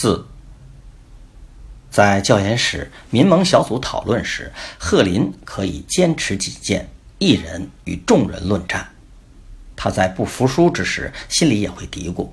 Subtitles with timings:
[0.00, 0.24] 四，
[1.90, 8.90] 在教研室民盟小组讨论时，贺林可以坚持己见，一人与众人论战。
[9.74, 12.28] 他在不服输之时，心里也会嘀咕：“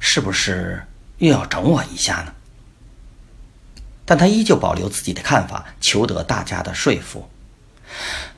[0.00, 0.82] 是不是
[1.18, 2.32] 又要整我一下呢？”
[4.06, 7.28] 但他依旧保留自己的看法，求得大家的说服。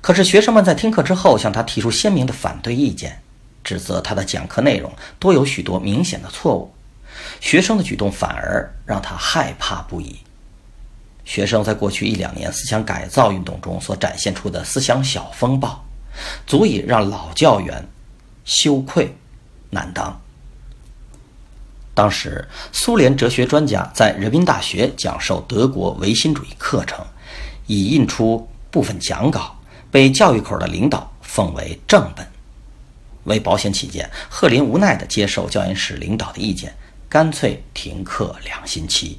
[0.01, 3.23] 可是学生们在听课之后，向他提出鲜明的反对意见，
[3.63, 6.75] 指责他的讲课内容多有许多明显的错误。
[7.41, 10.21] 学生的举动反而让他害怕不已。
[11.25, 15.85] 学生在过去一两年思想改造运动中所展现出的思想小风暴，
[16.47, 17.87] 足以让老教员
[18.45, 19.15] 羞愧
[19.71, 20.21] 难当。
[21.95, 27.05] 当时，苏联哲学专家在人民大学讲授德国唯心主义课程，
[27.67, 29.57] 已印出部分讲稿，
[29.91, 32.27] 被教育口的领导奉为正本。
[33.25, 36.75] 为保险起见，贺林无奈地接受教研室领导的意见。
[37.11, 39.19] 干脆停课两星期，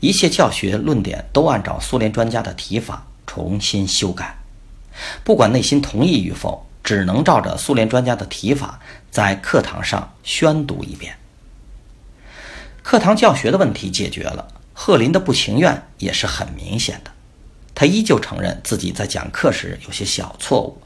[0.00, 4.36] 一切教学论点都按照苏联专家的提法重新修改。
[5.22, 8.80] 不管内心同意与否，只能照着苏联专家的提法
[9.12, 11.16] 在课堂上宣读一遍。
[12.82, 17.12] 课堂教学的问题解决了，贺林的不情愿也是很明显的。
[17.76, 20.82] 他依旧承认自己在讲课时有些小错误，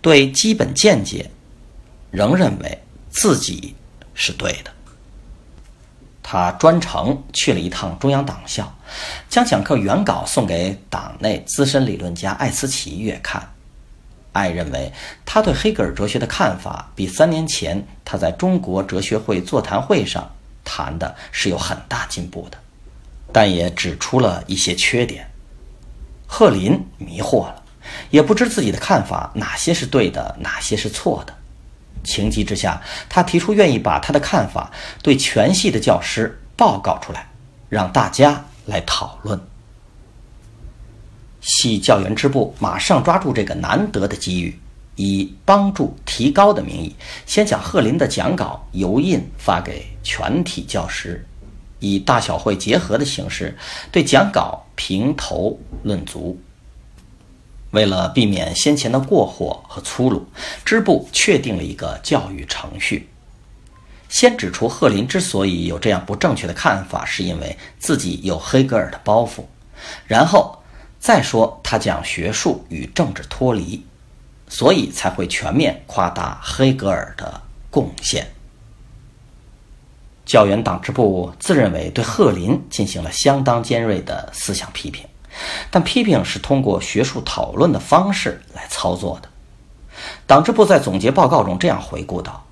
[0.00, 1.30] 对基本见解
[2.10, 3.76] 仍认为自己
[4.12, 4.73] 是对的。
[6.26, 8.74] 他专程去了一趟中央党校，
[9.28, 13.46] 将讲课原稿送给党内资深理论家艾思奇阅看。
[14.32, 14.90] 艾认为
[15.26, 20.28] 他对黑格尔哲学的看法比三年前他在中国哲学会座谈会上
[20.64, 22.56] 谈的是有很大进步的，
[23.30, 25.30] 但也指出了一些缺点。
[26.26, 27.62] 贺林迷惑了，
[28.10, 31.34] 也不知自己的看法哪些是对的，哪些是错的。
[32.04, 34.70] 情急之下，他提出愿意把他的看法
[35.02, 37.26] 对全系的教师报告出来，
[37.68, 39.40] 让大家来讨论。
[41.40, 44.58] 系教员支部马上抓住这个难得的机遇，
[44.96, 46.94] 以帮助提高的名义，
[47.26, 51.26] 先将贺林的讲稿油印发给全体教师，
[51.80, 53.54] 以大小会结合的形式
[53.92, 56.40] 对讲稿评头论足。
[57.74, 60.26] 为了避免先前的过火和粗鲁，
[60.64, 63.08] 支部确定了一个教育程序：
[64.08, 69.42] 先指出贺林之所以有这样不正确的看法，是因为自己有黑格尔的包袱；
[70.06, 70.62] 然后
[71.00, 73.84] 再说他讲学术与政治脱离，
[74.48, 78.26] 所以才会全面夸大黑格尔的贡献。
[80.24, 85.04] 教员党支部自认为对贺林进行了相当尖锐的思想批评。
[85.70, 89.28] 但批评是通过学术讨论的方式来操作的。
[90.26, 92.44] 党支部在总结报告中这样回顾道：“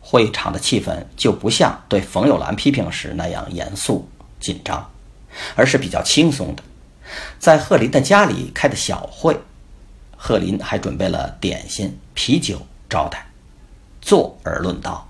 [0.00, 4.08] 会场的气氛就不像对冯友兰批评时那样严肃
[4.38, 4.90] 紧张，
[5.56, 6.62] 而是比较轻松的。
[7.38, 9.40] 在贺林的家里开的小会，
[10.16, 13.26] 贺林还准备了点心、啤酒招待。
[14.00, 15.07] 坐而论道。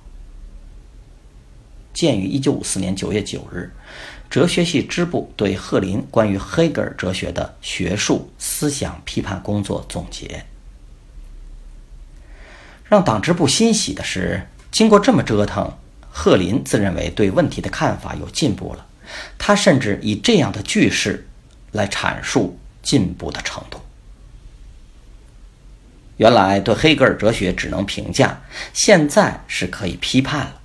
[1.99, 3.69] 鉴于一九五四年九月九日。”
[4.31, 10.45] 哲学系支部对贺林关于黑格尔哲学的学术思想批判工作总结，
[12.85, 15.73] 让党支部欣喜的是，经过这么折腾，
[16.11, 18.87] 贺林自认为对问题的看法有进步了。
[19.39, 21.27] 他甚至以这样的句式
[21.73, 23.81] 来阐述进步的程度：
[26.19, 28.43] 原来对黑格尔哲学只能评价，
[28.75, 30.58] 现在是可以批判了。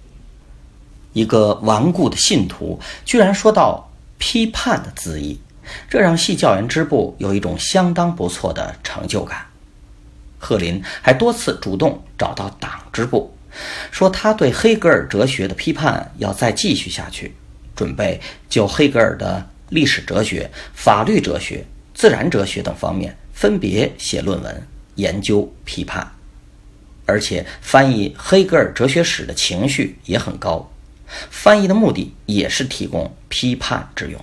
[1.14, 5.40] 一个顽固的信徒居然说到批判的字意，
[5.90, 9.46] 这让系教员支部有一种相当不错的成就感。
[10.40, 13.34] 贺林还多次主动找到党支部，
[13.92, 17.34] 说他对黑格尔哲学的批判要再继续下去，
[17.76, 18.20] 准备
[18.50, 26.12] 就黑格尔的历史哲学、法律哲学、自然哲学等方面分别写论文研究批判，
[27.06, 30.70] 而且翻译黑格尔哲学史的情绪也很高。
[31.30, 34.20] 翻译的目的也是提供批判之用。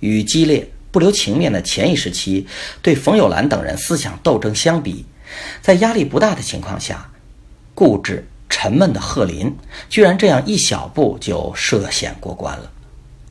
[0.00, 2.46] 与激烈、不留情面的前一时期，
[2.82, 5.04] 对冯友兰等人思想斗争相比，
[5.60, 7.10] 在压力不大的情况下，
[7.74, 9.54] 固执沉闷的贺林
[9.88, 12.70] 居然这样一小步就涉险过关了，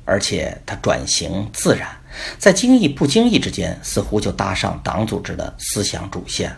[0.05, 1.88] 而且他转型自然，
[2.39, 6.55] 在经意不经意之间，似乎就搭上党组织的思想主线。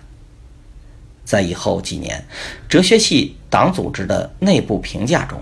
[1.24, 2.24] 在以后几年，
[2.68, 5.42] 哲学系党组织的内部评价中，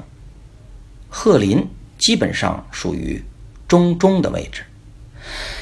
[1.10, 1.68] 贺林
[1.98, 3.24] 基本上属于
[3.68, 4.64] 中中的位置。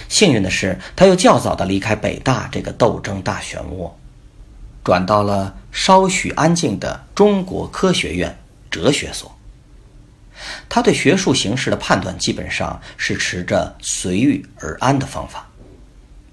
[0.08, 3.92] 幸运的是，他又较早的离开北大这个斗争大漩涡，
[4.84, 8.36] 转到了稍许安静的中国科学院
[8.72, 9.32] 哲学所。
[10.70, 15.46] 他对学术形势的判断基本上是持着随遇而安的方法。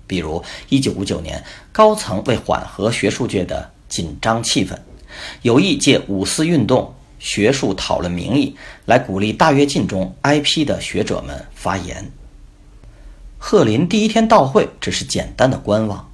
[0.07, 4.77] 比如，一九五九年，高层为缓和学术界的紧张气氛，
[5.43, 12.11] 有意借五四运动学术讨论名义来鼓励大跃进中挨批的学者们发言。
[13.39, 16.11] 贺林第一天到会只是简单的观望，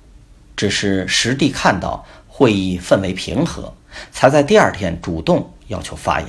[0.55, 3.73] 只是实地看到会议氛围平和，
[4.11, 6.29] 才在第二天主动要求发言。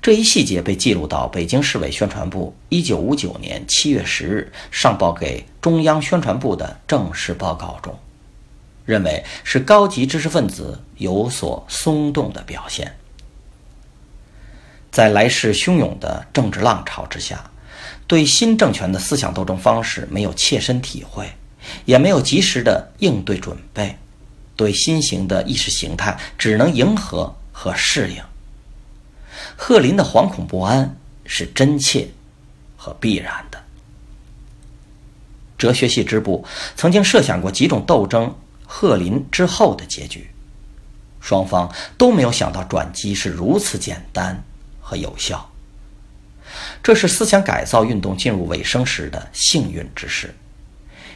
[0.00, 7.96] 这一细节被记录到北京市委宣传部一九五九年七月十日上报给中央宣传部的正式报告中，
[8.88, 12.96] 认为是高级知识分子有所松动的表现。
[14.90, 17.50] 在来势汹涌的政治浪潮之下。
[18.06, 21.30] 对新政权的思想斗争方式没有切身体会，
[21.84, 23.98] 也没有及时的应对准备，
[24.56, 28.22] 对新型的意识形态只能迎合和适应。
[29.58, 30.96] 贺林的惶恐不安
[31.26, 32.08] 是真切
[32.78, 33.62] 和必然的。
[35.58, 36.46] 哲学系支部
[36.76, 38.34] 曾经设想过几种斗争
[38.70, 40.28] 贺林之后的结局，
[41.20, 44.44] 双方都没有想到转机是如此简单
[44.80, 45.50] 和有效。
[46.82, 50.34] 这是思想改造运动进入尾声时的幸运之事，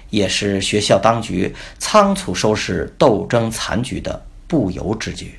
[0.09, 5.39] 也是学校当局仓促收拾斗争残局的不由之举。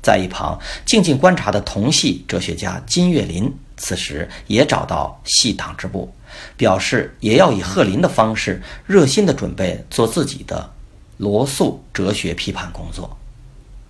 [0.00, 6.12] 在一旁静静观察的同系哲学家金岳霖，此时也找到系党支部，
[6.56, 10.70] 表示也要以贺林的方式，热心的准备做自己的
[11.16, 13.16] 罗素哲学批判工作，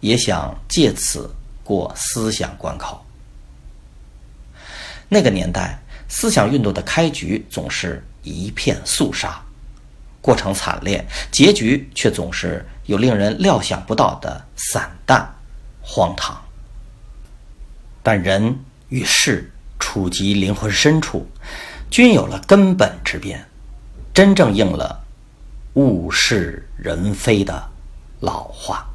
[0.01, 1.29] 也想借此
[1.65, 3.05] 过思想关口。
[5.09, 9.43] 那个年代，思想运动的开局总是一片肃杀，
[10.21, 15.27] 过程惨烈，结局却总是有令人料想不到的散淡、
[15.81, 16.39] 荒唐。
[18.03, 18.59] 但人
[18.89, 19.51] 与事
[19.99, 21.27] 触及灵魂深处，
[21.91, 23.45] 均有了根本之变，
[24.15, 25.03] 真正应了
[25.75, 27.69] 物是人非的
[28.21, 28.89] 老话。